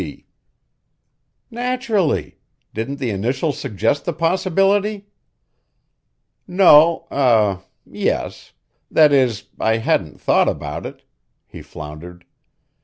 [0.01, 0.25] G."
[1.51, 2.39] "Naturally.
[2.73, 5.05] Didn't the initials suggest the possibility?"
[6.47, 8.51] "No eh yes;
[8.89, 11.03] that is, I hadn't thought about it,"
[11.45, 12.25] he floundered.